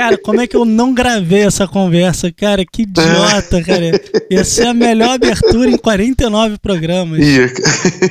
Cara, 0.00 0.16
como 0.16 0.40
é 0.40 0.46
que 0.46 0.56
eu 0.56 0.64
não 0.64 0.94
gravei 0.94 1.42
essa 1.42 1.68
conversa, 1.68 2.32
cara? 2.32 2.64
Que 2.64 2.84
idiota, 2.84 3.62
cara. 3.62 4.00
Ia 4.30 4.42
ser 4.44 4.68
a 4.68 4.72
melhor 4.72 5.10
abertura 5.10 5.68
em 5.68 5.76
49 5.76 6.56
programas. 6.56 7.20
Ia. 7.20 7.52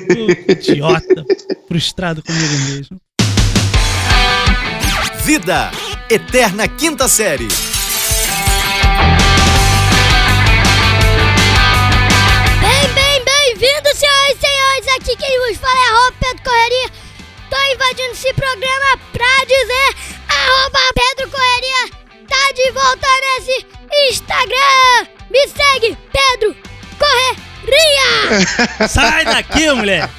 Pô, 0.08 0.52
idiota. 0.52 1.26
Frustrado 1.68 2.22
comigo 2.22 2.54
mesmo. 2.70 3.02
Vida, 5.24 5.72
Eterna 6.12 6.68
Quinta 6.68 7.08
Série. 7.08 7.48
Bem, 12.62 12.94
bem, 12.94 13.26
bem-vindos, 13.26 13.98
senhoras 13.98 14.36
e 14.36 14.40
senhores. 14.40 14.88
Aqui 14.96 15.18
quem 15.18 15.40
vos 15.40 15.58
fala 15.58 15.74
é 15.74 15.90
arroba 15.90 16.16
Pedro 16.20 16.44
Correria. 16.44 16.90
Tô 17.50 17.58
invadindo 17.74 18.12
esse 18.12 18.32
programa 18.36 19.00
pra 19.12 19.26
dizer 19.48 20.20
arroba 20.30 20.80
de 22.90 22.96
volta 22.96 23.08
nesse 23.22 23.66
Instagram. 24.10 25.08
Me 25.30 25.48
segue, 25.48 25.98
Pedro 26.12 26.56
Correria. 26.98 28.88
Sai 28.90 29.26
daqui, 29.26 29.70
mulher! 29.72 30.10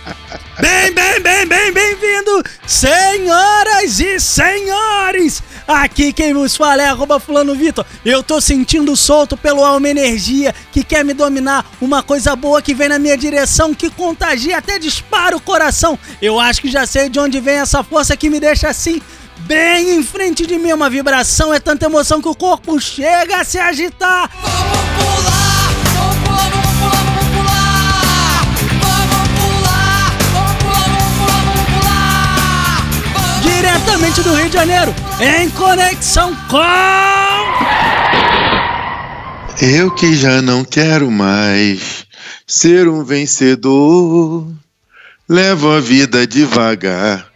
Bem, 0.61 0.93
bem, 0.93 1.21
bem, 1.21 1.47
bem, 1.47 1.73
bem-vindo, 1.73 2.43
senhoras 2.67 3.99
e 3.99 4.21
senhores! 4.21 5.43
Aqui 5.67 6.13
quem 6.13 6.35
vos 6.35 6.57
fala 6.57 6.83
é 6.83 6.87
arroba 6.87 7.19
fulano 7.19 7.55
Vitor. 7.55 7.87
Eu 8.05 8.23
tô 8.23 8.41
sentindo 8.41 8.97
solto 8.97 9.37
pelo 9.37 9.65
alma 9.65 9.89
energia 9.89 10.55
que 10.73 10.85
quer 10.85 11.05
me 11.05 11.15
dominar, 11.15 11.65
uma 11.81 12.03
coisa 12.03 12.37
boa 12.37 12.61
que 12.61 12.75
vem 12.75 12.89
na 12.89 12.99
minha 12.99 13.17
direção, 13.17 13.73
que 13.73 13.89
contagia, 13.89 14.59
até 14.59 14.79
dispara 14.79 15.37
o 15.37 15.41
coração. 15.41 15.99
Eu 16.21 16.39
acho 16.39 16.61
que 16.61 16.71
já 16.71 16.87
sei 16.87 17.09
de 17.09 17.19
onde 17.19 17.41
vem 17.41 17.57
essa 17.57 17.83
força 17.83 18.17
que 18.17 18.29
me 18.29 18.39
deixa 18.39 18.69
assim, 18.69 19.01
bem 19.47 19.97
em 19.97 20.03
frente 20.03 20.47
de 20.47 20.59
mim. 20.59 20.73
Uma 20.73 20.91
vibração, 20.91 21.53
é 21.53 21.61
tanta 21.61 21.87
emoção 21.87 22.21
que 22.21 22.29
o 22.29 22.35
corpo 22.35 22.81
chega 22.81 23.41
a 23.41 23.45
se 23.45 23.59
agitar. 23.59 24.31
diretamente 33.43 34.23
do 34.23 34.35
Rio 34.35 34.49
de 34.49 34.55
Janeiro, 34.55 34.95
em 35.21 35.51
conexão 35.51 36.35
com. 36.49 36.59
Eu 39.61 39.91
que 39.91 40.15
já 40.15 40.41
não 40.41 40.65
quero 40.65 41.11
mais 41.11 42.07
ser 42.47 42.89
um 42.89 43.05
vencedor. 43.05 44.47
Levo 45.29 45.71
a 45.71 45.81
vida 45.81 46.27
devagar 46.27 47.30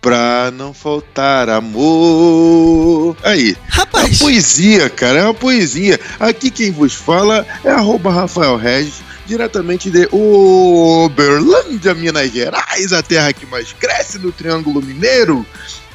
pra 0.00 0.50
não 0.52 0.72
faltar 0.72 1.48
amor. 1.48 3.16
Aí. 3.22 3.52
É 3.52 3.56
Rapaz. 3.68 4.06
uma 4.06 4.18
poesia, 4.18 4.90
cara, 4.90 5.20
é 5.20 5.24
uma 5.24 5.34
poesia. 5.34 5.98
Aqui 6.18 6.50
quem 6.50 6.70
vos 6.70 6.94
fala 6.94 7.46
é 7.64 7.70
arroba 7.70 8.10
Rafael 8.10 8.56
Regis, 8.56 9.02
diretamente 9.26 9.90
de 9.90 10.08
Uberlândia, 10.12 11.94
Minas 11.94 12.32
Gerais, 12.32 12.92
a 12.92 13.02
terra 13.02 13.32
que 13.32 13.46
mais 13.46 13.72
cresce 13.72 14.18
no 14.18 14.32
Triângulo 14.32 14.82
Mineiro. 14.82 15.44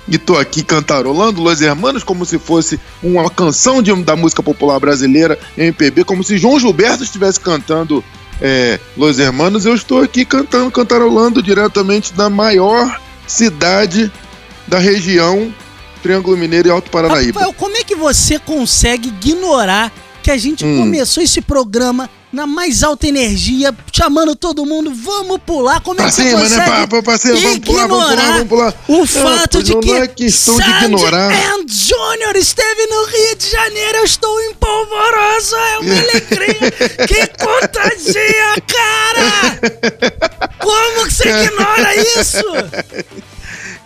E 0.07 0.17
tô 0.17 0.37
aqui 0.37 0.63
cantarolando 0.63 1.41
Los 1.41 1.61
Hermanos 1.61 2.03
como 2.03 2.25
se 2.25 2.37
fosse 2.37 2.77
uma 3.01 3.29
canção 3.29 3.81
de, 3.81 3.93
da 4.03 4.17
música 4.17 4.43
popular 4.43 4.77
brasileira, 4.77 5.39
MPB, 5.57 6.03
como 6.03 6.23
se 6.23 6.37
João 6.37 6.59
Gilberto 6.59 7.03
estivesse 7.03 7.39
cantando 7.39 8.03
é, 8.41 8.77
Los 8.97 9.17
Hermanos. 9.17 9.65
Eu 9.65 9.73
estou 9.73 10.01
aqui 10.01 10.25
cantando, 10.25 10.69
cantarolando 10.71 11.41
diretamente 11.41 12.13
da 12.13 12.29
maior 12.29 12.99
cidade 13.27 14.11
da 14.67 14.79
região 14.79 15.53
Triângulo 16.01 16.35
Mineiro 16.37 16.67
e 16.67 16.71
Alto 16.71 16.89
Paranaíba. 16.91 17.39
Rafael, 17.39 17.53
como 17.57 17.77
é 17.77 17.83
que 17.83 17.95
você 17.95 18.37
consegue 18.39 19.09
ignorar 19.09 19.91
que 20.21 20.31
a 20.31 20.37
gente 20.37 20.65
Hum. 20.65 20.79
começou 20.79 21.21
esse 21.23 21.41
programa 21.41 22.09
na 22.31 22.47
mais 22.47 22.81
alta 22.81 23.05
energia, 23.07 23.75
chamando 23.91 24.35
todo 24.35 24.65
mundo, 24.65 24.91
vamos 24.93 25.37
pular? 25.45 25.79
Como 25.81 25.99
é 26.01 26.03
Pra 26.03 26.11
que 26.11 26.15
você 26.15 26.23
cima, 26.29 26.39
né, 26.41 26.49
consegue 26.49 26.69
pa- 26.71 26.87
pa- 26.87 27.03
parceiro? 27.03 27.39
Vamos 27.39 27.59
pular, 27.59 27.87
vamos 27.87 28.05
pular, 28.09 28.25
vamos 28.31 28.47
pular. 28.47 28.73
o 28.87 28.97
Não, 28.97 29.05
fato 29.07 29.61
de 29.63 29.75
que 29.77 29.85
não 29.91 29.97
é 29.97 30.07
questão 30.07 30.57
de 30.57 30.69
ignorar. 30.69 31.31
and 31.31 31.65
Junior 31.67 32.35
esteve 32.35 32.87
no 32.87 33.05
Rio 33.05 33.35
de 33.37 33.49
Janeiro, 33.51 33.97
eu 33.99 34.03
estou 34.05 34.41
empolvoroso, 34.45 35.55
é 35.55 35.79
uma 35.79 35.93
alegria 35.99 36.71
que 37.07 37.27
contagia, 37.45 38.63
cara! 38.67 40.29
Como 40.63 41.07
que 41.07 41.13
você 41.13 41.29
ignora 41.29 41.95
isso? 42.19 42.43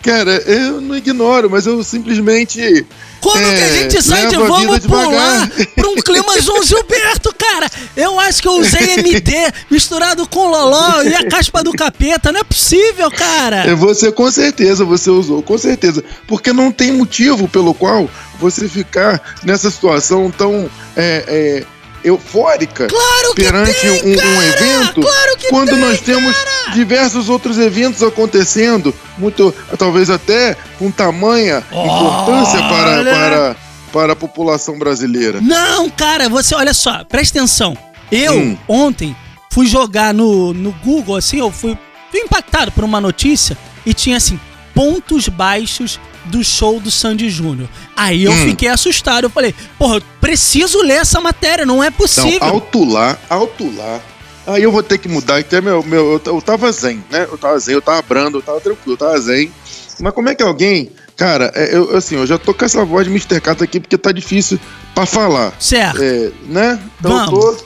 Cara, 0.08 0.32
eu 0.46 0.80
não 0.80 0.96
ignoro, 0.96 1.50
mas 1.50 1.66
eu 1.66 1.84
simplesmente. 1.84 2.86
Como 3.20 3.44
que 3.44 3.44
a 3.44 3.68
é, 3.68 3.74
gente 3.74 4.02
sai 4.02 4.28
de 4.28 4.38
vamos 4.38 4.80
pular 4.86 5.50
pra 5.76 5.90
um 5.90 5.96
clima 5.96 6.40
João 6.40 6.64
Gilberto, 6.64 7.34
cara? 7.36 7.70
Eu 7.96 8.18
acho 8.20 8.42
que 8.42 8.48
eu 8.48 8.54
usei 8.54 8.94
MD 9.00 9.34
misturado 9.70 10.26
com 10.30 10.50
Loló 10.50 11.02
e 11.02 11.14
a 11.14 11.28
caspa 11.28 11.62
do 11.62 11.74
capeta. 11.74 12.32
Não 12.32 12.40
é 12.40 12.44
possível, 12.44 13.12
cara. 13.12 13.68
É, 13.68 13.74
Você 13.74 14.12
com 14.12 14.32
certeza 14.32 14.86
você 14.86 15.10
usou, 15.10 15.42
com 15.42 15.58
certeza. 15.58 16.04
Porque 16.26 16.54
não 16.54 16.72
tem 16.72 16.94
motivo 16.94 17.48
pelo 17.50 17.74
qual 17.74 18.10
você 18.40 18.70
ficar 18.70 19.22
nessa 19.44 19.70
situação 19.70 20.32
tão 20.32 20.70
é, 20.96 21.24
é, 21.28 21.66
eufórica 22.04 22.88
Claro 22.88 23.34
que 23.36 23.44
perante 23.44 23.80
tem, 23.80 23.90
um, 23.90 24.38
um 24.38 24.44
evento 24.44 25.02
Claro 25.02 25.27
quando 25.50 25.70
tem, 25.70 25.80
nós 25.80 26.02
temos 26.02 26.36
diversos 26.74 27.30
outros 27.30 27.58
eventos 27.58 28.02
acontecendo, 28.04 28.94
muito 29.18 29.54
talvez 29.78 30.10
até 30.10 30.56
com 30.78 30.92
tamanha 30.92 31.64
importância 31.72 32.60
para, 32.60 33.04
para, 33.04 33.56
para 33.92 34.14
a 34.14 34.16
população 34.16 34.78
brasileira. 34.78 35.40
Não, 35.42 35.90
cara, 35.90 36.30
você, 36.30 36.54
olha 36.56 36.74
só, 36.74 37.04
presta 37.04 37.38
atenção. 37.40 37.78
Eu, 38.12 38.38
Hum. 38.38 38.58
ontem, 38.68 39.16
fui 39.52 39.66
jogar 39.68 40.14
no, 40.14 40.54
no 40.54 40.72
Google, 40.84 41.16
assim, 41.18 41.40
eu 41.40 41.52
fui, 41.52 41.78
fui 42.12 42.20
impactado 42.22 42.72
por 42.72 42.84
uma 42.84 43.02
notícia 43.02 43.58
e 43.86 43.94
tinha 43.94 44.18
assim, 44.18 44.40
pontos 44.74 45.28
baixos 45.28 46.00
do 46.26 46.44
show 46.44 46.80
do 46.80 46.92
Sandy 46.92 47.30
Júnior. 47.30 47.68
Aí 47.96 48.24
eu 48.26 48.32
Hum. 48.32 48.46
fiquei 48.50 48.68
assustado. 48.68 49.24
Eu 49.24 49.30
falei, 49.30 49.56
porra, 49.80 49.96
eu 49.96 50.02
preciso 50.22 50.82
ler 50.82 51.02
essa 51.02 51.20
matéria, 51.22 51.66
não 51.66 51.84
é 51.84 51.90
possível. 51.90 52.44
alto 52.44 52.84
lá, 52.84 53.18
alto 53.30 53.74
lá. 53.76 54.00
Aí 54.48 54.64
eu 54.64 54.72
vou 54.72 54.82
ter 54.82 54.98
que 54.98 55.10
mudar, 55.10 55.40
até 55.40 55.60
meu, 55.60 55.84
meu 55.84 56.14
eu, 56.14 56.34
eu 56.34 56.42
tava 56.42 56.72
zen, 56.72 57.04
né? 57.12 57.28
Eu 57.30 57.38
tava 57.38 57.60
zen, 57.60 57.76
eu 57.76 57.82
tava 57.82 58.02
brando, 58.02 58.38
eu 58.38 58.42
tava 58.42 58.62
tranquilo, 58.62 58.94
eu 58.94 58.98
tava 58.98 59.20
zen. 59.20 59.52
Mas 60.00 60.14
como 60.14 60.30
é 60.30 60.36
que 60.36 60.42
alguém, 60.42 60.90
cara, 61.18 61.52
é, 61.54 61.76
eu 61.76 61.96
assim, 61.98 62.16
eu 62.16 62.26
já 62.26 62.38
tô 62.38 62.54
com 62.54 62.64
essa 62.64 62.86
voz 62.86 63.06
de 63.06 63.12
Mr. 63.12 63.42
Cata 63.42 63.66
aqui 63.66 63.80
porque 63.80 63.98
tá 63.98 64.12
difícil 64.12 64.58
pra 64.96 65.06
falar. 65.06 65.54
Certo. 65.60 66.02
É, 66.02 66.32
né? 66.46 66.80
Então 67.00 67.12
eu 67.12 67.26
Vamos. 67.26 67.58
tô 67.58 67.66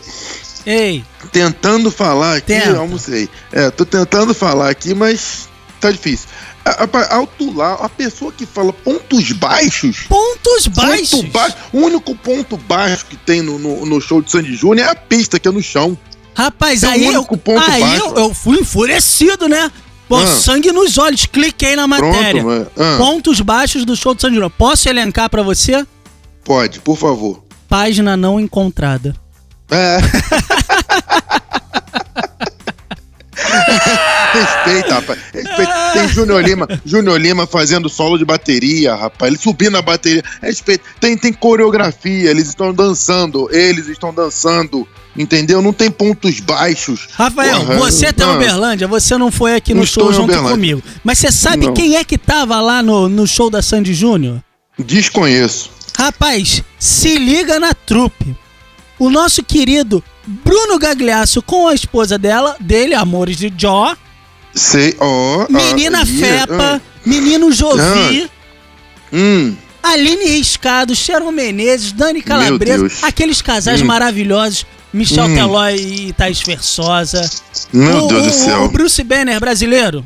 Ei, 0.65 1.03
tentando 1.31 1.91
falar 1.91 2.37
aqui, 2.37 2.47
Tenta. 2.47 2.77
almocei. 2.77 3.29
É, 3.51 3.69
tô 3.69 3.85
tentando 3.85 4.33
falar 4.33 4.69
aqui, 4.69 4.93
mas 4.95 5.49
tá 5.79 5.91
difícil. 5.91 6.27
A, 6.63 6.83
a, 6.83 7.15
alto 7.15 7.51
lá, 7.55 7.73
a 7.73 7.89
pessoa 7.89 8.31
que 8.31 8.45
fala 8.45 8.71
pontos 8.71 9.31
baixos, 9.33 10.01
pontos 10.07 10.67
baixos. 10.67 11.09
Ponto 11.21 11.31
baixo. 11.31 11.55
O 11.73 11.79
único 11.79 12.15
ponto 12.15 12.57
baixo 12.57 13.05
que 13.07 13.17
tem 13.17 13.41
no, 13.41 13.57
no, 13.57 13.85
no 13.85 14.01
show 14.01 14.21
de 14.21 14.31
Sandy 14.31 14.55
Júnior 14.55 14.87
é 14.87 14.91
a 14.91 14.95
pista, 14.95 15.39
que 15.39 15.47
é 15.47 15.51
no 15.51 15.61
chão. 15.61 15.97
Rapaz, 16.35 16.83
aí, 16.83 17.05
eu, 17.05 17.09
único 17.19 17.37
ponto 17.37 17.69
aí 17.69 17.97
eu, 17.97 18.15
eu 18.15 18.33
fui 18.33 18.59
enfurecido, 18.59 19.47
né? 19.49 19.71
Pô, 20.07 20.17
Ah. 20.17 20.27
sangue 20.27 20.71
nos 20.71 20.97
olhos, 20.97 21.25
cliquei 21.25 21.75
na 21.75 21.87
matéria. 21.87 22.41
Pronto, 22.41 22.71
ah, 22.77 22.95
Pontos 22.97 23.39
baixos 23.41 23.85
do 23.85 23.95
show 23.95 24.13
do 24.13 24.21
Júnior. 24.21 24.49
Posso 24.49 24.89
elencar 24.89 25.29
pra 25.29 25.41
você? 25.41 25.85
pode, 26.43 26.79
por 26.79 26.97
favor. 26.97 27.43
Página 27.69 28.17
não 28.17 28.39
encontrada. 28.39 29.15
É. 29.69 29.99
Respeita, 34.41 34.93
rapaz. 34.95 35.19
Respeita. 35.33 35.73
Tem 35.93 36.07
Júnior 36.07 36.43
Lima, 36.43 36.67
Júnior 36.85 37.19
Lima 37.19 37.45
fazendo 37.45 37.89
solo 37.89 38.17
de 38.17 38.25
bateria, 38.25 38.95
rapaz. 38.95 39.31
Ele 39.31 39.41
subindo 39.41 39.77
a 39.77 39.81
bateria. 39.81 40.23
Respeita. 40.41 40.83
Tem, 40.99 41.17
tem 41.17 41.33
coreografia, 41.33 42.29
eles 42.29 42.47
estão 42.47 42.73
dançando, 42.73 43.49
eles 43.51 43.87
estão 43.87 44.13
dançando. 44.13 44.87
Entendeu? 45.15 45.61
Não 45.61 45.73
tem 45.73 45.91
pontos 45.91 46.39
baixos. 46.39 47.09
Rafael, 47.11 47.65
Porra, 47.65 47.77
você 47.77 48.13
tá 48.13 48.27
em. 48.27 48.35
Uberlândia, 48.37 48.87
você 48.87 49.17
não 49.17 49.29
foi 49.29 49.55
aqui 49.55 49.73
no 49.73 49.85
show 49.85 50.13
junto 50.13 50.33
comigo. 50.43 50.81
Mas 51.03 51.19
você 51.19 51.31
sabe 51.31 51.65
Não. 51.65 51.73
quem 51.73 51.97
é 51.97 52.03
que 52.03 52.17
tava 52.17 52.61
lá 52.61 52.81
no, 52.81 53.09
no 53.09 53.27
show 53.27 53.49
da 53.49 53.61
Sandy 53.61 53.93
Júnior? 53.93 54.41
Desconheço. 54.79 55.69
Rapaz, 55.97 56.63
se 56.79 57.17
liga 57.17 57.59
na 57.59 57.73
trupe. 57.73 58.35
O 58.97 59.09
nosso 59.09 59.43
querido 59.43 60.01
Bruno 60.25 60.79
Gagliasso 60.79 61.41
com 61.41 61.67
a 61.67 61.73
esposa 61.73 62.17
dela, 62.17 62.55
dele, 62.59 62.93
Amores 62.95 63.35
de 63.35 63.51
Jó, 63.57 63.95
Menina 65.49 66.01
ah, 66.01 66.05
Fepa, 66.05 66.75
ah, 66.75 66.81
Menino 67.05 67.51
Jovi, 67.51 68.29
hum, 69.11 69.55
Aline 69.83 70.25
Riscado, 70.25 70.95
Sharon 70.95 71.31
Menezes, 71.31 71.91
Dani 71.91 72.21
Calabresa, 72.21 72.87
aqueles 73.07 73.41
casais 73.41 73.81
Hum. 73.81 73.85
maravilhosos, 73.85 74.65
Michel 74.93 75.25
Hum. 75.25 75.35
Teló 75.35 75.69
e 75.69 76.13
Thaís 76.13 76.41
Versosa. 76.41 77.27
meu 77.73 78.05
o, 78.05 78.07
Deus 78.07 78.23
do 78.23 78.29
o- 78.29 78.33
céu. 78.33 78.63
o 78.65 78.69
Bruce 78.69 79.03
Banner 79.03 79.39
brasileiro. 79.39 80.05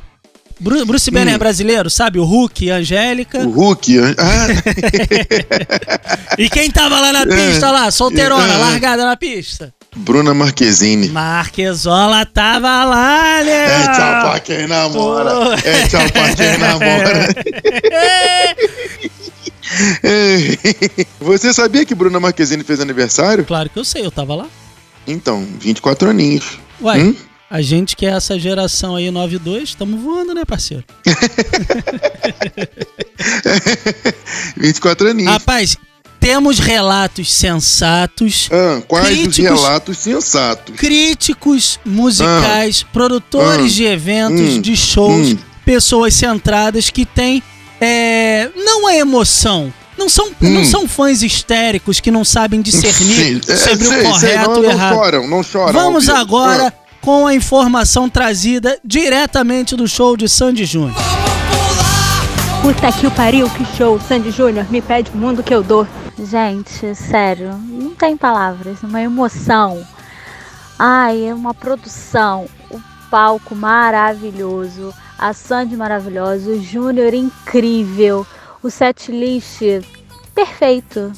Bru- 0.58 0.86
Bruce 0.86 1.12
Banner 1.12 1.38
brasileiro, 1.38 1.90
sabe? 1.90 2.18
O 2.18 2.24
Hulk, 2.24 2.72
a 2.72 2.76
Angélica. 2.78 3.40
O 3.40 3.50
Hulk. 3.50 3.98
Ah, 4.18 4.48
E 6.40 6.48
quem 6.50 6.72
tava 6.72 6.98
lá 7.02 7.12
na 7.12 7.26
pista, 7.28 7.70
lá, 7.72 7.92
solteirona, 7.92 8.54
É. 8.54 8.58
largada 8.58 9.04
na 9.06 9.18
pista? 9.18 9.74
Bruna 9.96 10.34
Marquezine. 10.34 11.10
Marquezola 11.10 12.26
tava 12.26 12.84
lá, 12.84 13.42
né? 13.44 13.66
É 13.66 13.84
tchau 13.84 14.22
pra 14.30 14.40
quem 14.42 14.68
namora. 14.68 15.32
Pô. 15.32 15.54
É 15.68 15.88
tchau 15.88 16.10
pra 16.12 16.36
quem 16.36 16.56
namora. 16.60 17.28
Você 21.22 21.54
sabia 21.54 21.86
que 21.86 21.96
Bruna 21.96 22.20
Marquezine 22.20 22.64
fez 22.64 22.80
aniversário? 22.80 23.46
Claro 23.46 23.70
que 23.70 23.80
eu 23.80 23.86
sei, 23.86 24.06
eu 24.06 24.12
tava 24.12 24.36
lá. 24.36 24.48
Então, 25.08 25.48
24 25.60 26.10
aninhos. 26.10 26.60
Uai, 26.82 27.02
Hum? 27.02 27.16
a 27.50 27.62
gente 27.62 27.96
que 27.96 28.06
é 28.06 28.10
essa 28.10 28.38
geração 28.38 28.96
aí 28.96 29.10
92, 29.10 29.64
estamos 29.70 30.02
voando, 30.02 30.34
né, 30.34 30.44
parceiro? 30.46 30.84
24 34.58 35.10
aninhos. 35.10 35.32
Rapaz, 35.32 35.78
temos 36.26 36.58
relatos 36.58 37.32
sensatos, 37.32 38.50
Ah, 38.52 38.82
quais 38.88 39.10
os 39.12 39.14
críticos- 39.36 39.62
relatos 39.62 39.98
sensatos? 40.00 40.76
críticos 40.76 41.80
musicais, 41.86 42.82
produtores 42.82 43.72
Ah. 43.74 43.76
de 43.76 43.84
eventos, 43.84 44.56
Hum. 44.56 44.62
de 44.62 44.76
shows, 44.76 45.34
Hum. 45.34 45.38
pessoas 45.64 46.16
centradas 46.16 46.90
que 46.90 47.06
têm 47.06 47.44
é, 47.80 48.50
não 48.56 48.88
a 48.88 48.96
emoção. 48.96 49.72
Não 49.98 50.10
são, 50.10 50.32
não 50.42 50.62
Hum. 50.62 50.66
são 50.66 50.88
fãs 50.88 51.22
histéricos 51.22 52.00
que 52.00 52.10
não 52.10 52.24
sabem 52.26 52.60
discernir 52.62 53.44
Sim, 53.44 53.52
é, 53.52 53.56
sobre 53.56 53.86
sei, 53.86 54.00
o 54.00 54.04
correto 54.04 54.20
sei, 54.20 54.36
não, 54.38 54.56
e 54.56 54.60
o 54.60 54.62
não 54.64 54.72
errado. 54.72 54.96
choram, 54.96 55.28
não 55.28 55.44
choram. 55.44 55.74
Vamos 55.74 56.10
ao 56.10 56.16
vivo. 56.16 56.22
agora 56.38 56.68
Ah, 56.76 56.96
com 57.02 57.28
a 57.28 57.36
informação 57.36 58.10
trazida 58.10 58.80
diretamente 58.84 59.76
do 59.76 59.88
show 59.88 60.18
de 60.18 60.28
Sandy 60.28 60.66
Júnior. 60.66 60.96
Puta 62.64 62.92
que 62.94 63.06
o 63.06 63.12
pariu, 63.12 63.48
que 63.50 63.64
show. 63.78 64.00
Sandy 64.08 64.32
Júnior, 64.32 64.66
me 64.72 64.82
pede 64.82 65.12
o 65.14 65.18
mundo 65.18 65.44
que 65.44 65.54
eu 65.54 65.62
dou. 65.62 65.86
Gente, 66.18 66.96
sério, 66.96 67.58
não 67.58 67.94
tem 67.94 68.16
palavras, 68.16 68.82
uma 68.82 69.02
emoção. 69.02 69.86
Ai, 70.80 71.28
é 71.28 71.34
uma 71.34 71.54
produção, 71.54 72.48
o 72.72 72.80
palco 73.12 73.54
maravilhoso, 73.54 74.94
a 75.18 75.34
Sandy 75.34 75.76
maravilhosa, 75.76 76.52
o 76.52 76.62
Júnior 76.62 77.14
incrível, 77.14 78.26
o 78.64 78.70
setlist 78.70 79.62
perfeito, 80.34 81.12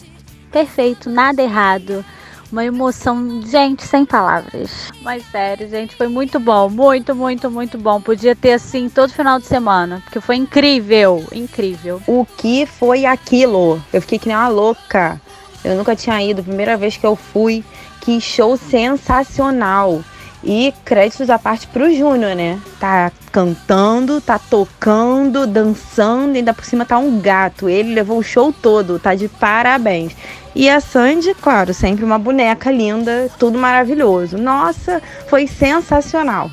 perfeito, 0.51 1.11
nada 1.11 1.43
errado. 1.43 2.03
Uma 2.51 2.63
emoção, 2.63 3.41
gente, 3.45 3.83
sem 3.85 4.05
palavras. 4.05 4.91
Mas 5.01 5.23
sério, 5.29 5.69
gente, 5.69 5.95
foi 5.95 6.07
muito 6.07 6.39
bom, 6.39 6.69
muito, 6.69 7.13
muito, 7.13 7.51
muito 7.51 7.77
bom. 7.77 7.99
Podia 7.99 8.35
ter 8.35 8.53
assim 8.53 8.87
todo 8.89 9.11
final 9.11 9.37
de 9.39 9.45
semana, 9.45 10.01
porque 10.03 10.21
foi 10.21 10.37
incrível, 10.37 11.25
incrível. 11.33 12.01
O 12.07 12.25
que 12.25 12.65
foi 12.65 13.05
aquilo? 13.05 13.81
Eu 13.91 14.01
fiquei 14.01 14.17
que 14.17 14.27
nem 14.27 14.37
uma 14.37 14.47
louca. 14.47 15.19
Eu 15.63 15.75
nunca 15.75 15.95
tinha 15.95 16.21
ido, 16.23 16.43
primeira 16.43 16.77
vez 16.77 16.95
que 16.95 17.05
eu 17.05 17.15
fui. 17.15 17.63
Que 17.99 18.21
show 18.21 18.55
sensacional. 18.55 20.01
E 20.43 20.73
créditos 20.85 21.29
à 21.29 21.39
parte 21.39 21.67
pro 21.67 21.91
Júnior, 21.93 22.35
né? 22.35 22.59
Tá 22.79 23.11
cantando, 23.31 24.21
tá 24.21 24.37
tocando, 24.39 25.47
dançando, 25.47 26.35
e 26.35 26.37
ainda 26.37 26.53
por 26.53 26.63
cima 26.63 26.85
tá 26.85 26.97
um 26.97 27.19
gato. 27.19 27.67
Ele 27.67 27.93
levou 27.93 28.19
o 28.19 28.23
show 28.23 28.53
todo, 28.53 28.99
tá 28.99 29.15
de 29.15 29.27
parabéns. 29.27 30.13
E 30.55 30.69
a 30.69 30.79
Sandy, 30.79 31.33
claro, 31.41 31.73
sempre 31.73 32.03
uma 32.05 32.17
boneca 32.17 32.71
linda, 32.71 33.29
tudo 33.37 33.57
maravilhoso. 33.57 34.37
Nossa, 34.37 35.01
foi 35.27 35.47
sensacional. 35.47 36.49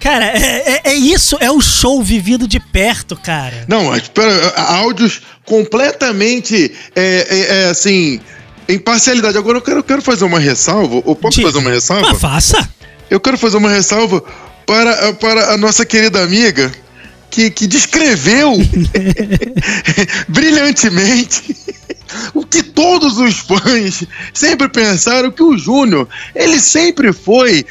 Cara, 0.00 0.26
é, 0.26 0.74
é- 0.74 0.80
é 0.90 0.94
isso, 0.94 1.36
é 1.40 1.50
o 1.50 1.60
show 1.60 2.02
vivido 2.02 2.46
de 2.46 2.60
perto, 2.60 3.16
cara. 3.16 3.64
Não, 3.66 3.84
mas 3.84 4.02
espera, 4.02 4.52
áudios 4.56 5.22
completamente, 5.46 6.74
é, 6.94 7.26
é, 7.28 7.62
é, 7.62 7.70
assim, 7.70 8.20
em 8.68 8.78
parcialidade. 8.78 9.36
Agora 9.38 9.58
eu 9.58 9.62
quero, 9.62 9.78
eu 9.78 9.84
quero 9.84 10.02
fazer 10.02 10.24
uma 10.24 10.38
ressalva. 10.38 11.02
Eu 11.06 11.14
posso 11.16 11.36
Diga. 11.36 11.48
fazer 11.48 11.58
uma 11.58 11.70
ressalva? 11.70 12.08
Mas 12.10 12.20
faça. 12.20 12.73
Eu 13.10 13.20
quero 13.20 13.38
fazer 13.38 13.56
uma 13.56 13.70
ressalva 13.70 14.22
para, 14.66 15.12
para 15.14 15.52
a 15.52 15.56
nossa 15.56 15.84
querida 15.84 16.22
amiga 16.22 16.72
que, 17.30 17.50
que 17.50 17.66
descreveu 17.66 18.52
brilhantemente 20.28 21.56
o 22.32 22.46
que 22.46 22.62
todos 22.62 23.18
os 23.18 23.38
fãs 23.38 24.04
sempre 24.32 24.68
pensaram 24.68 25.30
que 25.30 25.42
o 25.42 25.58
Júnior, 25.58 26.08
ele 26.34 26.60
sempre 26.60 27.12
foi, 27.12 27.66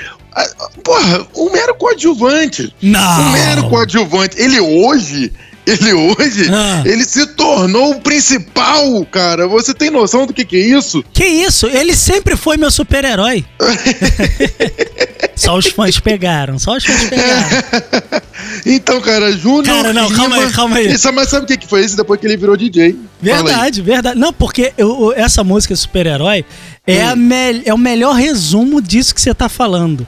porra, 0.84 1.26
um 1.36 1.50
mero 1.52 1.76
coadjuvante. 1.76 2.76
Não. 2.82 3.22
Um 3.22 3.32
mero 3.32 3.70
coadjuvante. 3.70 4.40
Ele 4.40 4.60
hoje, 4.60 5.32
ele 5.66 5.94
hoje, 5.94 6.50
Ah. 6.52 6.84
ele 6.86 7.06
se 7.06 7.26
tornou 7.28 7.92
o 7.92 8.02
principal, 8.02 9.06
cara. 9.06 9.48
Você 9.48 9.74
tem 9.74 9.90
noção 9.90 10.26
do 10.26 10.34
que, 10.34 10.44
que 10.46 10.56
é 10.58 10.60
isso? 10.78 11.04
Que 11.14 11.26
isso? 11.26 11.68
Ele 11.68 11.96
sempre 11.96 12.36
foi 12.36 12.58
meu 12.58 12.70
super-herói. 12.72 13.46
só 15.36 15.58
os 15.58 15.68
fãs 15.68 16.00
pegaram, 16.00 16.60
só 16.60 16.76
os 16.78 16.84
fãs 16.86 17.04
pegaram. 17.06 18.24
Então, 18.66 19.00
cara, 19.02 19.32
Júnior. 19.32 19.64
Cara, 19.66 19.94
não, 19.94 20.10
calma 20.12 20.36
aí, 20.38 20.52
calma 20.52 20.76
aí. 20.78 20.88
Mas 21.14 21.30
sabe 21.30 21.44
o 21.44 21.48
que, 21.48 21.58
que 21.58 21.68
foi 21.68 21.84
isso 21.84 21.96
depois 21.98 22.20
que 22.20 22.28
ele 22.28 22.38
virou 22.38 22.56
DJ? 22.56 22.96
Verdade, 23.22 23.82
verdade. 23.82 24.20
Não, 24.20 24.32
porque 24.34 24.74
eu- 24.78 25.14
essa 25.16 25.44
música 25.44 25.76
super-herói 25.76 26.46
é, 26.86 27.06
Hum. 27.06 27.10
a 27.10 27.16
mel- 27.16 27.62
é 27.66 27.74
o 27.74 27.78
melhor 27.78 28.14
resumo 28.16 28.82
disso 28.82 29.16
que 29.16 29.22
você 29.22 29.34
tá 29.34 29.48
falando. 29.50 30.06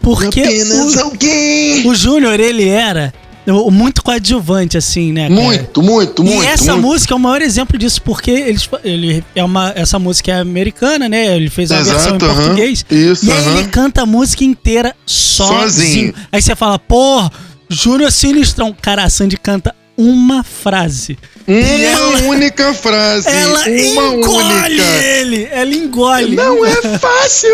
Porque 0.00 0.40
Apenas 0.40 0.94
o, 0.96 1.00
alguém. 1.00 1.86
o 1.88 1.94
Júnior, 1.94 2.38
ele 2.38 2.68
era 2.68 3.12
muito 3.70 4.02
coadjuvante, 4.02 4.76
assim, 4.76 5.12
né? 5.12 5.28
cara? 5.28 5.40
Muito, 5.40 5.82
muito, 5.82 6.24
muito. 6.24 6.42
e 6.42 6.46
essa 6.46 6.72
muito. 6.72 6.86
música 6.88 7.14
é 7.14 7.16
o 7.16 7.18
maior 7.20 7.40
exemplo 7.42 7.78
disso, 7.78 8.02
porque 8.02 8.30
eles, 8.30 8.64
fa- 8.64 8.80
ele 8.84 9.24
é 9.34 9.42
uma, 9.44 9.72
essa 9.74 9.98
música 9.98 10.32
é 10.32 10.40
americana, 10.40 11.08
né? 11.08 11.36
Ele 11.36 11.48
fez 11.50 11.70
uma 11.70 11.82
versão 11.82 12.16
em 12.16 12.18
português. 12.18 12.84
Isso, 12.90 13.26
e 13.26 13.32
aí 13.32 13.48
ele 13.58 13.68
canta 13.68 14.02
a 14.02 14.06
música 14.06 14.44
inteira 14.44 14.94
sozinho. 15.06 15.60
Sozinho. 15.60 16.14
Aí 16.32 16.42
você 16.42 16.54
fala, 16.56 16.78
pô, 16.78 17.28
Júnior 17.68 18.10
Sinistrão. 18.12 18.74
Cara, 18.80 19.04
a 19.04 19.10
Sandy 19.10 19.36
canta 19.36 19.74
uma 19.96 20.42
frase. 20.44 21.18
Uma 21.46 21.58
ela- 21.58 22.18
única 22.28 22.72
frase. 22.74 23.28
Ela 23.28 23.60
uma 23.64 24.14
engole 24.14 24.54
única. 24.54 24.82
ele! 25.04 25.48
Ela 25.50 25.74
engole. 25.74 26.36
Não 26.36 26.64
é 26.64 26.98
fácil! 26.98 27.50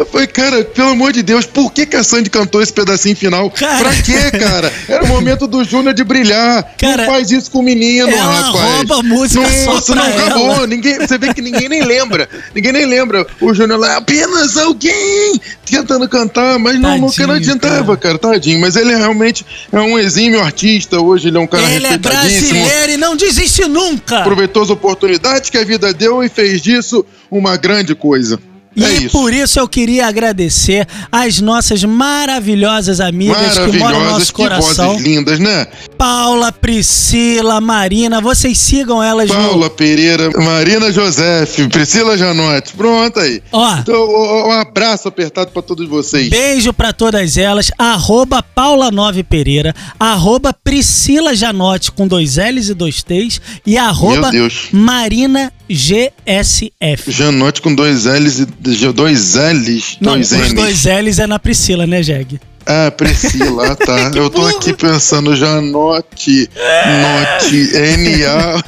Eu 0.00 0.06
falei, 0.06 0.26
cara, 0.26 0.64
pelo 0.64 0.88
amor 0.88 1.12
de 1.12 1.22
Deus, 1.22 1.44
por 1.44 1.70
que, 1.70 1.84
que 1.84 1.94
a 1.94 2.02
Sandy 2.02 2.30
cantou 2.30 2.62
esse 2.62 2.72
pedacinho 2.72 3.14
final? 3.14 3.50
Cara. 3.50 3.80
Pra 3.80 4.02
quê, 4.02 4.30
cara? 4.38 4.72
Era 4.88 5.04
o 5.04 5.08
momento 5.08 5.46
do 5.46 5.62
Júnior 5.62 5.92
de 5.92 6.02
brilhar. 6.02 6.74
Cara, 6.78 7.04
não 7.04 7.12
faz 7.12 7.30
isso 7.30 7.50
com 7.50 7.58
o 7.58 7.62
menino, 7.62 8.08
ela 8.08 8.40
rapaz. 8.40 8.76
rouba 8.76 9.00
a 9.00 9.02
música 9.02 9.46
só 9.62 9.74
Nossa, 9.74 9.92
pra 9.92 10.02
não, 10.08 10.18
acabou. 10.26 10.52
ela. 10.52 10.66
Ninguém, 10.66 10.98
você 11.00 11.18
vê 11.18 11.34
que 11.34 11.42
ninguém 11.42 11.68
nem 11.68 11.84
lembra. 11.84 12.26
Ninguém 12.54 12.72
nem 12.72 12.86
lembra. 12.86 13.26
O 13.42 13.52
Júnior 13.52 13.78
lá, 13.78 13.98
apenas 13.98 14.56
alguém 14.56 15.38
tentando 15.66 16.08
cantar, 16.08 16.58
mas 16.58 16.80
não, 16.80 16.96
nunca 16.96 17.26
não 17.26 17.34
Tadinho, 17.34 17.52
adiantava, 17.54 17.94
cara. 17.98 18.16
tadinho. 18.18 18.58
Mas 18.58 18.76
ele 18.76 18.96
realmente 18.96 19.44
é 19.70 19.80
um 19.80 19.98
exímio 19.98 20.40
artista. 20.40 20.98
Hoje 20.98 21.28
ele 21.28 21.36
é 21.36 21.40
um 21.40 21.46
cara 21.46 21.70
Ele 21.70 21.86
é 21.86 21.98
brasileiro 21.98 22.92
e 22.92 22.96
não 22.96 23.14
desiste 23.16 23.66
nunca! 23.66 24.20
aproveitou 24.20 24.62
as 24.62 24.70
oportunidades 24.70 25.50
que 25.50 25.58
a 25.58 25.64
vida 25.64 25.92
deu 25.92 26.24
e 26.24 26.28
fez 26.30 26.62
disso 26.62 27.04
uma 27.30 27.58
grande 27.58 27.94
coisa. 27.94 28.40
E 28.76 28.84
é 28.84 28.92
isso. 28.92 29.10
por 29.10 29.32
isso 29.34 29.58
eu 29.58 29.68
queria 29.68 30.06
agradecer 30.06 30.86
às 31.10 31.40
nossas 31.40 31.82
maravilhosas 31.82 33.00
amigas 33.00 33.54
que 33.58 33.58
moram 33.58 33.70
no 33.72 33.78
Maravilhosas, 33.80 34.12
nosso 34.12 34.26
que 34.26 34.42
coração. 34.42 34.92
vozes 34.92 35.06
lindas, 35.06 35.38
né? 35.40 35.66
Paula, 35.98 36.52
Priscila, 36.52 37.60
Marina, 37.60 38.20
vocês 38.20 38.56
sigam 38.58 39.02
elas 39.02 39.28
Paula 39.30 39.68
Pereira, 39.68 40.30
Marina 40.40 40.92
Josef, 40.92 41.66
Priscila 41.68 42.16
Janotti. 42.16 42.72
Pronto 42.74 43.18
aí. 43.18 43.42
no. 43.52 43.58
Ó, 43.58 43.76
Então, 43.78 44.08
um 44.48 44.52
abraço 44.52 45.08
apertado 45.08 45.50
pra 45.50 45.62
todos 45.62 45.88
vocês. 45.88 46.28
Beijo 46.30 46.72
pra 46.72 46.92
todas 46.92 47.36
elas, 47.36 47.70
arroba 47.76 48.42
Paula 48.42 48.90
Nove 48.90 49.22
Pereira, 49.22 49.74
arroba 49.98 50.52
Priscila 50.54 51.34
Janotti 51.34 51.90
com 51.92 52.06
dois 52.06 52.36
L's 52.36 52.68
e 52.68 52.74
dois 52.74 53.02
T's 53.02 53.40
e 53.66 53.76
arroba. 53.76 54.30
Marina 54.72 55.52
GSF. 55.68 57.10
Janotti 57.12 57.62
com 57.62 57.74
dois 57.74 58.04
L's 58.04 58.40
e 58.40 58.46
dois 58.94 59.34
L's, 59.34 59.96
Não, 60.00 60.12
dois 60.14 60.32
os 60.32 60.38
N's. 60.38 60.52
dois 60.54 60.84
L's 60.84 61.18
é 61.18 61.26
na 61.26 61.38
Priscila, 61.38 61.86
né, 61.86 62.02
Jeg? 62.02 62.40
Ah, 62.66 62.90
Priscila, 62.90 63.74
tá. 63.76 64.10
Eu 64.14 64.30
tô 64.30 64.46
aqui 64.46 64.72
pensando 64.72 65.34
Janotti, 65.36 66.48
Note, 66.54 67.76
N-A. 67.76 68.62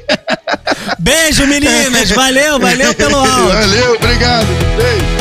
Beijo, 0.98 1.46
meninas! 1.46 2.10
Valeu, 2.10 2.58
valeu 2.58 2.94
pelo 2.94 3.16
áudio! 3.16 3.48
Valeu, 3.48 3.94
obrigado. 3.94 4.46
Beijo. 4.76 5.19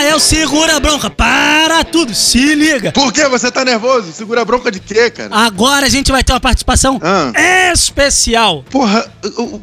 Rafael, 0.00 0.18
segura 0.18 0.76
a 0.76 0.80
bronca! 0.80 1.10
Para 1.10 1.84
tudo! 1.84 2.14
Se 2.14 2.54
liga! 2.54 2.90
Por 2.90 3.12
que 3.12 3.22
você 3.28 3.50
tá 3.50 3.62
nervoso? 3.66 4.10
Segura 4.12 4.40
a 4.40 4.44
bronca 4.46 4.70
de 4.70 4.80
quê, 4.80 5.10
cara? 5.10 5.28
Agora 5.30 5.84
a 5.84 5.88
gente 5.90 6.10
vai 6.10 6.24
ter 6.24 6.32
uma 6.32 6.40
participação 6.40 6.98
Ah. 7.04 7.30
especial. 7.70 8.64
Porra, 8.70 9.04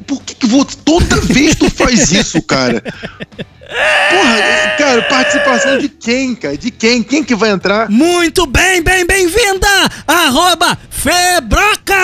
por 0.05 0.21
que, 0.21 0.35
que 0.35 0.45
vou, 0.45 0.63
toda 0.63 1.15
vez 1.21 1.55
tu 1.55 1.67
faz 1.71 2.11
isso, 2.11 2.39
cara? 2.43 2.83
Porra, 2.83 4.75
cara, 4.77 5.01
participação 5.09 5.79
de 5.79 5.89
quem, 5.89 6.35
cara? 6.35 6.55
De 6.55 6.69
quem? 6.69 7.01
Quem 7.01 7.23
que 7.23 7.33
vai 7.33 7.49
entrar? 7.49 7.89
Muito 7.89 8.45
bem, 8.45 8.83
bem, 8.83 9.07
bem-vinda! 9.07 9.67
Arroba 10.07 10.77
Febroca! 10.91 11.95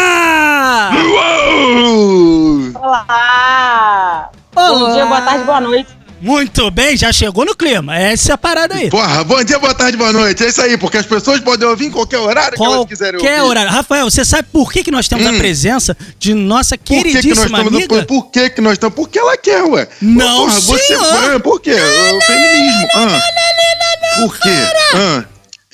Uou! 1.05 2.71
Olá! 2.81 4.31
Olá. 4.55 4.69
Bom 4.69 4.93
dia, 4.93 5.05
boa 5.05 5.21
tarde, 5.21 5.43
boa 5.45 5.61
noite. 5.61 5.89
Muito 6.23 6.71
bem, 6.71 6.95
já 6.95 7.11
chegou 7.11 7.43
no 7.43 7.53
clima. 7.53 7.97
Essa 7.97 8.31
é 8.31 8.33
a 8.33 8.37
parada 8.37 8.75
aí. 8.75 8.89
Porra, 8.89 9.25
bom 9.25 9.43
dia, 9.43 9.59
boa 9.59 9.73
tarde, 9.73 9.97
boa 9.97 10.13
noite. 10.13 10.41
É 10.41 10.47
isso 10.47 10.61
aí, 10.61 10.77
porque 10.77 10.95
as 10.97 11.05
pessoas 11.05 11.41
podem 11.41 11.67
ouvir 11.67 11.87
em 11.87 11.91
qualquer 11.91 12.19
horário 12.19 12.57
que 12.57 12.63
elas 12.63 12.85
quiserem 12.85 13.15
ouvir. 13.15 13.27
Qualquer 13.27 13.43
horário. 13.43 13.69
Rafael, 13.69 14.09
você 14.09 14.23
sabe 14.23 14.47
por 14.49 14.71
que, 14.71 14.83
que 14.85 14.91
nós 14.91 15.05
temos 15.09 15.25
a 15.27 15.31
Hum. 15.31 15.37
presença 15.37 15.97
de 16.17 16.33
nossa 16.33 16.77
Por 16.77 16.85
que, 16.85 16.93
que 16.93 17.03
nós 17.03 17.11
queridíssima 17.13 17.45
estamos 17.57 17.73
amiga? 17.73 17.87
por, 17.87 18.05
por 18.05 18.31
que, 18.31 18.49
que 18.51 18.61
nós 18.61 18.73
estamos? 18.73 18.95
Porque 18.95 19.19
ela 19.19 19.35
quer, 19.35 19.63
ué. 19.63 19.85
Não, 20.01 20.45
Porra, 20.45 20.59
você 20.61 20.83
senhor. 20.87 21.35
Ah, 21.35 21.39
Por 21.41 21.59
quê? 21.59 21.71
o 21.73 22.21
feminismo. 22.21 22.87
ah. 22.95 23.19
Por 24.21 24.39
quê? 24.39 24.49
Ah. 24.95 25.23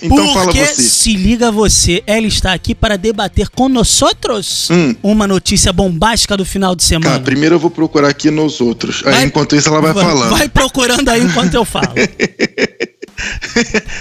Então 0.01 0.33
fala 0.33 0.45
Porque 0.45 0.65
você. 0.65 0.81
se 0.81 1.13
liga 1.15 1.51
você, 1.51 2.01
ela 2.07 2.25
está 2.25 2.53
aqui 2.53 2.73
para 2.73 2.97
debater 2.97 3.49
com 3.49 3.67
nós 3.67 4.01
outros 4.01 4.69
Hum. 4.69 4.95
uma 5.03 5.27
notícia 5.27 5.73
bombástica 5.73 6.37
do 6.37 6.45
final 6.45 6.73
de 6.75 6.83
semana. 6.83 7.11
Cara, 7.11 7.23
primeiro 7.23 7.55
eu 7.55 7.59
vou 7.59 7.69
procurar 7.69 8.07
aqui 8.09 8.31
nos 8.31 8.61
outros. 8.61 9.01
Aí, 9.05 9.13
Vai- 9.13 9.23
enquanto 9.25 9.55
isso, 9.55 9.67
ela 9.67 9.81
vai, 9.81 9.93
falando. 9.93 10.29
Vai 10.29 10.47
procurando 10.47 11.09
aí 11.09 11.21
enquanto 11.21 11.53
eu 11.53 11.65
falo. 11.65 11.93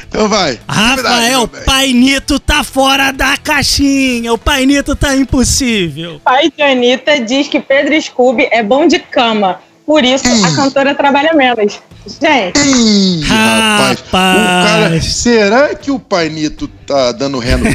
Então 0.09 0.29
vai. 0.29 0.59
Rafael, 0.69 1.39
meu 1.41 1.47
bem. 1.49 1.63
Pai 1.65 1.93
Nito 1.93 2.39
tá 2.39 2.63
fora 2.63 3.11
da 3.11 3.37
caixinha. 3.37 4.33
O 4.33 4.39
Pai 4.39 4.65
Nito 4.65 4.95
tá 4.95 5.17
impossível. 5.17 6.21
Pai 6.25 6.53
de 6.57 6.63
Anitta 6.63 7.21
diz 7.21 7.49
que 7.49 7.59
Pedro 7.59 8.01
Scooby 8.01 8.47
é 8.53 8.63
bom 8.63 8.87
de 8.87 8.99
cama. 9.01 9.61
Por 9.85 10.05
isso, 10.05 10.29
Hum. 10.29 10.45
a 10.45 10.55
cantora 10.55 10.95
trabalha 10.95 11.33
menos. 11.35 11.81
Gente, 12.09 12.59
Ih, 12.61 13.23
rapaz. 13.25 13.99
Rapaz. 14.01 14.39
O 14.39 14.67
cara, 14.67 15.01
será 15.03 15.75
que 15.75 15.91
o 15.91 15.99
Pai 15.99 16.29
Nito 16.29 16.69
tá 16.87 17.13
dando 17.13 17.39
ré 17.39 17.57
no 17.57 17.65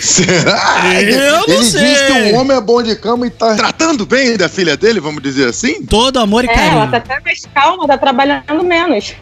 será? 0.00 1.02
Eu 1.02 1.46
não 1.48 1.54
Ele 1.54 1.64
sei. 1.64 1.84
diz 1.84 2.00
que 2.00 2.12
o 2.32 2.36
homem 2.36 2.56
é 2.56 2.60
bom 2.60 2.82
de 2.82 2.94
cama 2.96 3.26
e 3.26 3.30
tá 3.30 3.54
tratando 3.56 4.06
bem 4.06 4.36
da 4.36 4.48
filha 4.48 4.76
dele, 4.76 5.00
vamos 5.00 5.22
dizer 5.22 5.48
assim? 5.48 5.82
Todo 5.84 6.18
amor 6.18 6.44
e 6.44 6.48
é, 6.48 6.54
carinho. 6.54 6.82
ela 6.82 6.88
tá 6.88 6.96
até 6.98 7.20
mais 7.20 7.42
calma, 7.54 7.86
tá 7.86 7.98
trabalhando 7.98 8.64
menos. 8.64 9.14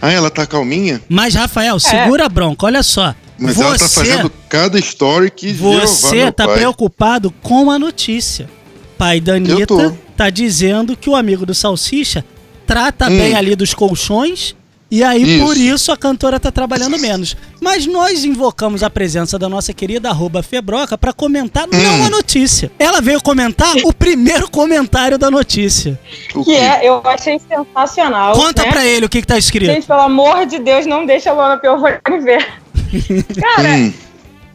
Ah, 0.00 0.12
ela 0.12 0.30
tá 0.30 0.46
calminha? 0.46 1.00
Mas, 1.08 1.34
Rafael, 1.34 1.78
segura 1.78 2.26
a 2.26 2.28
bronca, 2.28 2.66
olha 2.66 2.82
só. 2.82 3.14
Mas 3.38 3.56
você, 3.56 3.64
ela 3.64 3.78
tá 3.78 3.88
fazendo 3.88 4.32
cada 4.48 4.78
story 4.78 5.30
que 5.30 5.52
você 5.52 6.30
tá 6.30 6.46
pai. 6.46 6.58
preocupado 6.58 7.30
com 7.42 7.70
a 7.70 7.78
notícia. 7.78 8.48
Pai 8.98 9.20
da. 9.20 9.34
Anitta 9.34 9.96
tá 10.16 10.30
dizendo 10.30 10.96
que 10.96 11.08
o 11.10 11.16
amigo 11.16 11.44
do 11.44 11.54
Salsicha 11.54 12.24
trata 12.66 13.06
Hum. 13.06 13.16
bem 13.18 13.34
ali 13.34 13.54
dos 13.56 13.74
colchões 13.74 14.54
e 14.90 15.02
aí 15.02 15.22
Isso. 15.38 15.44
por 15.44 15.56
isso 15.56 15.90
a 15.92 15.96
cantora 15.96 16.38
tá 16.38 16.52
trabalhando 16.52 16.96
menos. 16.98 17.36
Mas 17.60 17.84
nós 17.84 18.24
invocamos 18.24 18.82
a 18.84 18.88
presença 18.90 19.36
da 19.38 19.48
nossa 19.48 19.72
querida 19.72 20.08
arroba 20.08 20.40
Febroca 20.42 20.96
pra 20.96 21.12
comentar 21.12 21.64
Hum. 21.64 21.70
não 21.72 22.04
a 22.04 22.10
notícia. 22.10 22.70
Ela 22.78 23.00
veio 23.00 23.20
comentar 23.20 23.74
o 23.84 23.92
primeiro 23.92 24.48
comentário 24.48 25.18
da 25.18 25.30
notícia. 25.30 25.98
O 26.34 26.44
Que 26.44 26.54
é, 26.54 26.86
eu 26.88 27.02
achei 27.04 27.40
sensacional. 27.40 28.34
Conta 28.34 28.62
né? 28.62 28.70
pra 28.70 28.86
ele 28.86 29.06
o 29.06 29.08
que, 29.08 29.20
que 29.20 29.26
tá 29.26 29.36
escrito. 29.36 29.72
Gente, 29.72 29.86
pelo 29.86 30.00
amor 30.00 30.46
de 30.46 30.58
Deus, 30.60 30.86
não 30.86 31.04
deixa 31.04 31.30
a 31.30 31.32
Luana 31.34 31.56
Piovani 31.58 31.98
ver. 32.22 32.46
Cara, 33.40 33.68
Hum, 33.76 33.92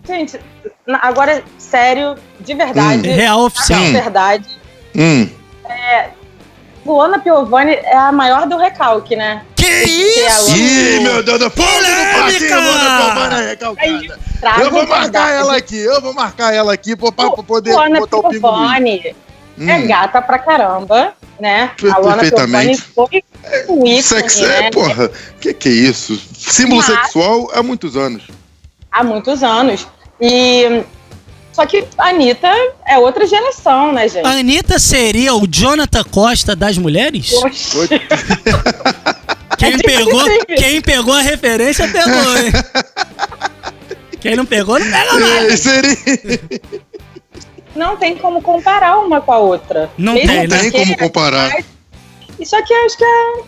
gente, 0.07 0.39
agora, 1.01 1.43
sério, 1.57 2.15
de 2.39 2.53
verdade. 2.53 3.07
Real 3.09 3.41
oficial. 3.41 3.79
De 3.79 3.91
verdade. 3.91 4.45
hum. 4.95 5.29
Luana 6.85 7.19
Piovani 7.19 7.73
é 7.73 7.95
a 7.95 8.11
maior 8.11 8.47
do 8.47 8.57
recalque, 8.57 9.15
né? 9.15 9.43
Que 9.55 9.65
é 9.65 9.83
isso? 9.83 10.51
Luana- 10.51 10.57
Ih, 10.57 10.99
meu 11.01 11.23
Deus, 11.23 11.39
do 11.39 11.51
Polêmica! 11.51 12.55
Palmeiras 12.55 13.39
Aí, 13.39 13.47
recalcada. 13.49 14.19
traga 14.39 14.63
Eu 14.63 14.71
vou 14.71 14.87
marcar 14.87 15.01
verdade. 15.01 15.33
ela 15.33 15.57
aqui, 15.57 15.77
eu 15.77 16.01
vou 16.01 16.13
marcar 16.13 16.53
ela 16.53 16.73
aqui 16.73 16.95
pra, 16.95 17.11
pra 17.11 17.31
poder 17.43 17.73
Luana 17.73 17.99
botar 17.99 18.17
o 18.17 18.29
pingo 18.29 18.31
no 18.31 18.37
i. 18.37 18.39
Piovani 18.41 19.15
é 19.59 19.75
Hum. 19.75 19.87
gata 19.87 20.21
pra 20.21 20.39
caramba, 20.39 21.13
né? 21.39 21.71
A 21.93 21.99
Luana 21.99 22.21
Piovani 22.23 22.29
perfeitamente. 22.29 22.81
foi 22.81 23.23
um 23.67 23.85
ícone, 23.85 24.01
Sex, 24.01 24.39
né? 24.39 24.65
é, 24.67 24.71
porra, 24.71 25.11
que 25.39 25.53
que 25.53 25.69
é 25.69 25.71
isso? 25.71 26.15
Símbolo 26.33 26.77
Mas- 26.77 26.85
sexual 26.87 27.51
há 27.53 27.61
muitos 27.61 27.95
anos. 27.97 28.23
Há 28.91 29.03
muitos 29.03 29.43
anos. 29.43 29.85
E... 30.21 30.83
Só 31.51 31.65
que 31.65 31.85
a 31.97 32.09
Anitta 32.09 32.47
é 32.85 32.97
outra 32.97 33.25
geração, 33.27 33.91
né, 33.91 34.07
gente? 34.07 34.25
A 34.25 34.31
Anitta 34.31 34.79
seria 34.79 35.33
o 35.33 35.45
Jonathan 35.45 36.03
Costa 36.05 36.55
das 36.55 36.77
mulheres? 36.77 37.31
Quem 39.59 39.73
É 39.73 39.77
pegou, 39.77 40.21
quem 40.57 40.81
pegou 40.81 41.13
a 41.13 41.21
referência 41.21 41.85
pegou, 41.89 42.37
hein? 42.37 42.51
Quem 44.21 44.35
não 44.37 44.45
pegou, 44.45 44.79
não 44.79 44.89
pega 44.89 45.19
mais. 45.19 45.59
Seria... 45.59 46.39
não 47.75 47.97
tem 47.97 48.15
como 48.15 48.41
comparar 48.41 48.99
uma 48.99 49.19
com 49.19 49.33
a 49.33 49.37
outra. 49.37 49.89
Não 49.97 50.13
Mesmo 50.13 50.29
tem, 50.29 50.47
né? 50.47 50.59
Tem 50.59 50.71
como 50.71 50.97
comparar. 50.97 51.51
E 52.39 52.45
Só 52.45 52.61
que 52.61 52.73
eu 52.73 52.85
acho 52.85 52.97
que 52.97 53.05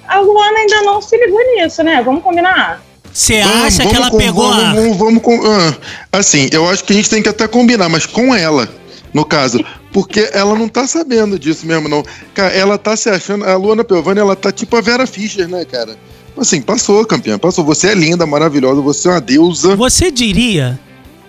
a 0.08 0.20
Luana 0.20 0.60
ainda 0.60 0.82
não 0.82 1.01
se 1.01 1.18
ligou 1.18 1.40
nisso, 1.56 1.82
né? 1.82 2.01
Vamos 2.04 2.22
combinar. 2.22 2.82
Você 3.13 3.41
Vamos, 3.41 3.63
acha 3.80 3.86
que 3.88 3.96
ela 3.96 4.10
com- 4.10 4.18
pegou 4.18 4.50
vamos, 4.50 4.63
a. 4.63 4.74
vamos, 4.74 4.98
vamos 4.98 5.24
com- 5.24 5.41
ah, 5.46 5.75
assim, 6.13 6.48
eu 6.51 6.68
acho 6.70 6.84
que 6.84 6.94
a 6.94 6.96
gente 6.96 7.10
tem 7.10 7.22
que 7.22 7.30
até 7.30 7.48
combinar, 7.48 7.89
mas 7.89 8.06
com 8.06 8.34
ela, 8.36 8.70
no 9.13 9.25
caso. 9.25 9.63
Porque 9.91 10.30
ela 10.34 10.56
não 10.58 10.70
tá 10.70 10.88
sabendo 10.88 11.38
disso 11.38 11.65
mesmo, 11.65 11.89
não. 11.89 12.01
Cara, 12.34 12.53
ela 12.53 12.77
tá 12.77 12.96
se 12.96 13.10
achando. 13.10 13.44
A 13.44 13.56
Luana 13.58 13.84
Piovani, 13.84 14.22
ela 14.22 14.36
tá 14.38 14.50
tipo 14.51 14.77
a 14.77 14.82
Vera 14.82 15.06
Fischer, 15.06 15.50
né, 15.50 15.65
cara? 15.65 15.98
Assim, 16.38 16.62
passou, 16.62 17.06
campeã, 17.06 17.38
passou. 17.38 17.65
Você 17.65 17.89
é 17.89 17.94
linda, 17.94 18.25
maravilhosa, 18.25 18.80
você 18.82 19.10
é 19.10 19.12
uma 19.12 19.20
deusa. 19.20 19.75
Você 19.75 20.10
diria 20.10 20.80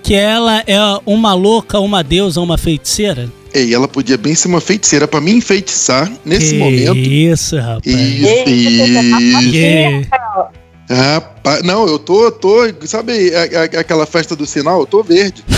que 0.01 0.15
ela 0.15 0.62
é 0.65 0.79
uma 1.05 1.35
louca, 1.35 1.81
uma 1.81 2.05
deusa, 2.05 2.41
uma 2.41 2.57
feiticeira? 2.57 3.29
Ei, 3.53 3.75
ela 3.75 3.89
podia 3.89 4.17
bem 4.17 4.35
ser 4.35 4.47
uma 4.49 4.61
feiticeira 4.61 5.07
pra 5.09 5.21
me 5.21 5.33
enfeitiçar 5.33 6.11
nesse 6.25 6.53
que 6.53 6.59
momento. 6.59 6.97
Isso, 6.97 7.57
rapaz. 7.57 7.83
Isso, 7.85 8.27
Eita, 8.27 8.51
isso. 8.51 10.09
Rapaz, 10.95 11.63
não, 11.63 11.87
eu 11.87 11.99
tô, 11.99 12.31
tô, 12.31 12.59
sabe 12.87 13.35
a- 13.35 13.61
a- 13.61 13.81
aquela 13.81 14.05
festa 14.05 14.37
do 14.37 14.45
sinal? 14.47 14.81
Eu 14.81 14.87
tô 14.87 15.03
verde. 15.03 15.43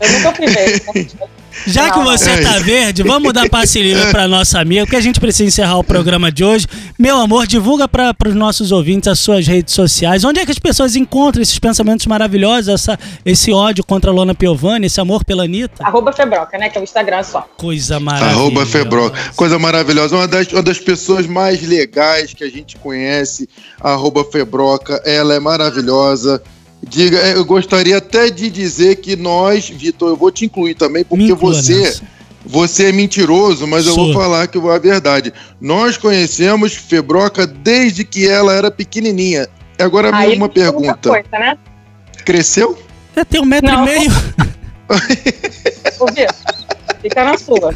Eu 0.00 0.12
nunca 0.12 0.34
fui 0.34 0.46
ver. 0.46 0.82
Já 1.66 1.90
que 1.90 1.98
você 2.00 2.30
É 2.30 2.40
tá 2.42 2.56
isso. 2.56 2.64
verde, 2.64 3.02
vamos 3.02 3.32
dar 3.32 3.48
passe 3.48 3.80
livre 3.80 4.10
pra 4.10 4.26
nossa 4.28 4.60
amiga, 4.60 4.82
porque 4.84 4.96
a 4.96 5.00
gente 5.00 5.18
precisa 5.20 5.44
encerrar 5.48 5.78
o 5.78 5.84
programa 5.84 6.30
de 6.30 6.44
hoje. 6.44 6.66
Meu 6.98 7.16
amor, 7.18 7.46
divulga 7.46 7.86
para 7.88 8.14
os 8.26 8.34
nossos 8.34 8.72
ouvintes 8.72 9.08
as 9.08 9.18
suas 9.18 9.46
redes 9.46 9.74
sociais. 9.74 10.24
Onde 10.24 10.40
é 10.40 10.44
que 10.44 10.50
as 10.50 10.58
pessoas 10.58 10.96
encontram 10.96 11.42
esses 11.42 11.58
pensamentos 11.58 12.06
maravilhosos, 12.06 12.68
essa, 12.68 12.98
esse 13.24 13.52
ódio 13.52 13.84
contra 13.84 14.10
a 14.10 14.14
Lona 14.14 14.34
Piovani, 14.34 14.86
esse 14.86 15.00
amor 15.00 15.24
pela 15.24 15.44
Anitta? 15.44 15.84
Arroba 15.84 16.12
Febroca, 16.12 16.58
né? 16.58 16.68
Que 16.68 16.78
é 16.78 16.80
o 16.80 16.84
Instagram 16.84 17.22
só. 17.22 17.46
Coisa 17.56 17.98
maravilhosa. 18.00 18.36
Arroba 18.38 18.66
Febroca. 18.66 19.18
Coisa 19.36 19.58
maravilhosa. 19.58 20.16
Uma 20.16 20.28
das, 20.28 20.46
uma 20.52 20.62
das 20.62 20.78
pessoas 20.78 21.26
mais 21.26 21.62
legais 21.62 22.32
que 22.34 22.44
a 22.44 22.50
gente 22.50 22.76
conhece, 22.76 23.48
arroba 23.80 24.24
Febroca. 24.24 25.00
Ela 25.04 25.34
é 25.34 25.40
maravilhosa. 25.40 26.42
Diga, 26.88 27.18
eu 27.18 27.44
gostaria 27.44 27.98
até 27.98 28.30
de 28.30 28.48
dizer 28.48 28.96
que 28.96 29.16
nós, 29.16 29.68
Vitor, 29.68 30.10
eu 30.10 30.16
vou 30.16 30.30
te 30.30 30.44
incluir 30.44 30.74
também, 30.74 31.04
porque 31.04 31.24
inclua 31.24 31.52
você, 31.52 31.80
nessa. 31.80 32.02
você 32.44 32.88
é 32.88 32.92
mentiroso, 32.92 33.66
mas 33.66 33.86
eu 33.86 33.94
Sou. 33.94 34.12
vou 34.12 34.22
falar 34.22 34.46
que 34.46 34.56
a 34.56 34.78
verdade. 34.78 35.32
Nós 35.60 35.96
conhecemos 35.96 36.74
Febroca 36.74 37.46
desde 37.46 38.04
que 38.04 38.28
ela 38.28 38.52
era 38.52 38.70
pequenininha. 38.70 39.48
Agora 39.78 40.14
Aí 40.14 40.36
uma 40.36 40.48
pergunta. 40.48 41.10
Coisa, 41.10 41.28
né? 41.32 41.58
Cresceu? 42.24 42.78
É 43.14 43.24
ter 43.24 43.40
um 43.40 43.44
metro 43.44 43.70
Não. 43.70 43.82
e 43.82 43.86
meio. 43.86 44.10
Ô, 45.98 46.06
Vitor, 46.06 46.34
fica 47.02 47.24
na 47.24 47.36
sua. 47.36 47.74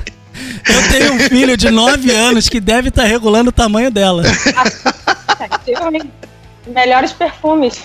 Eu 0.69 0.89
tenho 0.93 1.15
um 1.15 1.19
filho 1.19 1.57
de 1.57 1.71
9 1.71 2.11
anos 2.13 2.49
que 2.49 2.61
deve 2.61 2.89
estar 2.91 3.05
regulando 3.05 3.51
o 3.51 3.53
tamanho 3.53 3.91
dela. 3.91 4.23
Efetivamente. 5.41 6.09
Melhores 6.67 7.13
perfumes. 7.13 7.81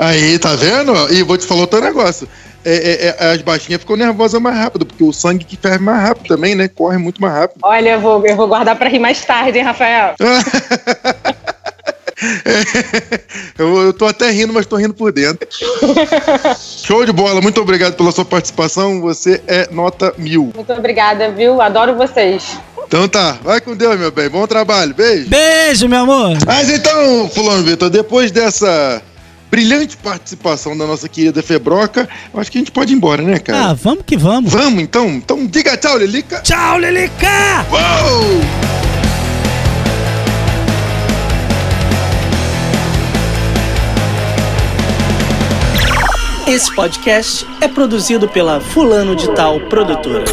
Aí, 0.00 0.38
tá 0.38 0.54
vendo? 0.56 1.12
E 1.12 1.22
vou 1.22 1.36
te 1.36 1.46
falar 1.46 1.60
outro 1.60 1.78
negócio. 1.78 2.26
É, 2.64 2.74
é, 2.74 3.16
é, 3.18 3.32
as 3.32 3.42
baixinhas 3.42 3.82
ficam 3.82 3.96
nervosas 3.96 4.40
mais 4.40 4.56
rápido, 4.56 4.86
porque 4.86 5.04
o 5.04 5.12
sangue 5.12 5.44
que 5.44 5.58
ferve 5.58 5.84
mais 5.84 6.00
rápido 6.00 6.26
também, 6.26 6.54
né? 6.54 6.68
Corre 6.68 6.96
muito 6.96 7.20
mais 7.20 7.34
rápido. 7.34 7.60
Olha, 7.62 7.90
eu 7.90 8.00
vou, 8.00 8.26
eu 8.26 8.34
vou 8.34 8.48
guardar 8.48 8.76
pra 8.76 8.88
rir 8.88 8.98
mais 8.98 9.22
tarde, 9.22 9.58
hein, 9.58 9.64
Rafael? 9.64 10.14
eu, 13.58 13.82
eu 13.82 13.92
tô 13.92 14.06
até 14.06 14.30
rindo, 14.30 14.54
mas 14.54 14.64
tô 14.64 14.76
rindo 14.76 14.94
por 14.94 15.12
dentro. 15.12 15.46
Show 16.82 17.04
de 17.04 17.12
bola, 17.12 17.42
muito 17.42 17.60
obrigado 17.60 17.94
pela 17.94 18.10
sua 18.10 18.24
participação. 18.24 19.02
Você 19.02 19.42
é 19.46 19.68
nota 19.70 20.14
mil. 20.16 20.50
Muito 20.54 20.72
obrigada, 20.72 21.30
viu? 21.30 21.60
Adoro 21.60 21.94
vocês. 21.94 22.56
Então 22.86 23.06
tá, 23.06 23.36
vai 23.42 23.60
com 23.60 23.76
Deus, 23.76 23.98
meu 23.98 24.10
bem. 24.10 24.30
Bom 24.30 24.46
trabalho, 24.46 24.94
beijo. 24.94 25.28
Beijo, 25.28 25.86
meu 25.88 26.00
amor. 26.00 26.38
Mas 26.46 26.70
então, 26.70 27.28
Fulano 27.28 27.62
Vitor, 27.62 27.90
depois 27.90 28.30
dessa 28.30 29.02
brilhante 29.50 29.96
participação 29.96 30.76
da 30.76 30.86
nossa 30.86 31.08
querida 31.08 31.42
Febroca, 31.42 32.08
eu 32.32 32.40
acho 32.40 32.50
que 32.50 32.58
a 32.58 32.60
gente 32.60 32.70
pode 32.70 32.92
ir 32.92 32.96
embora, 32.96 33.22
né, 33.22 33.34
Ah, 33.36 33.40
cara? 33.40 33.74
vamos 33.74 34.04
que 34.06 34.16
vamos. 34.16 34.52
Vamos 34.52 34.82
então? 34.82 35.08
Então 35.08 35.46
diga 35.46 35.76
tchau, 35.76 35.96
Lelica. 35.96 36.40
Tchau, 36.42 36.78
Lelica! 36.78 37.66
Uou! 37.70 38.40
Esse 46.46 46.74
podcast 46.74 47.46
é 47.60 47.68
produzido 47.68 48.28
pela 48.28 48.60
Fulano 48.60 49.14
de 49.14 49.32
Tal 49.34 49.60
Produtora. 49.60 50.24